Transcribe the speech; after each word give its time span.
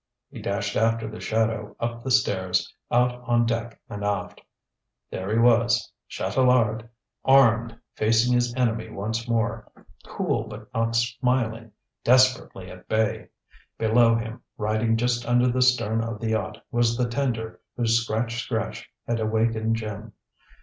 He 0.31 0.41
dashed 0.41 0.75
after 0.75 1.07
the 1.07 1.19
shadow, 1.19 1.75
up 1.79 2.01
the 2.03 2.09
stairs, 2.09 2.73
out 2.91 3.21
on 3.23 3.45
deck, 3.45 3.79
and 3.87 4.03
aft. 4.03 4.41
There 5.11 5.31
he 5.31 5.37
was 5.37 5.93
Chatelard, 6.07 6.89
armed, 7.23 7.77
facing 7.93 8.33
his 8.33 8.51
enemy 8.55 8.89
once 8.89 9.29
more, 9.29 9.71
cool 10.07 10.45
but 10.47 10.73
not 10.73 10.95
smiling, 10.95 11.73
desperately 12.03 12.71
at 12.71 12.87
bay. 12.89 13.27
Below 13.77 14.15
him, 14.15 14.41
riding 14.57 14.97
just 14.97 15.23
under 15.27 15.47
the 15.49 15.61
stern 15.61 16.03
of 16.03 16.19
the 16.19 16.29
yacht, 16.29 16.65
was 16.71 16.97
the 16.97 17.07
tender 17.07 17.61
whose 17.77 18.01
scratch 18.03 18.41
scratch 18.43 18.89
had 19.05 19.19
awakened 19.19 19.75
Jim. 19.75 20.13